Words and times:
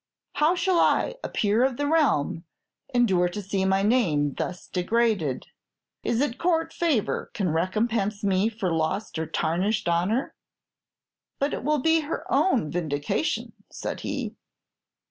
How 0.33 0.55
shall 0.55 0.79
I, 0.79 1.13
a 1.23 1.29
peer 1.29 1.63
of 1.63 1.77
the 1.77 1.85
realm, 1.85 2.43
endure 2.91 3.29
to 3.29 3.39
see 3.39 3.65
my 3.65 3.83
name 3.83 4.33
thus 4.33 4.65
degraded? 4.67 5.45
Is 6.03 6.21
it 6.21 6.39
Court 6.39 6.73
favor 6.73 7.29
can 7.35 7.49
recompense 7.51 8.23
me 8.23 8.49
for 8.49 8.71
lost 8.71 9.19
or 9.19 9.27
tarnished 9.27 9.87
honor?" 9.87 10.33
"But 11.37 11.53
it 11.53 11.63
will 11.63 11.81
be 11.81 11.99
her 11.99 12.25
own 12.33 12.71
vindication," 12.71 13.53
said 13.71 13.99
he. 13.99 14.33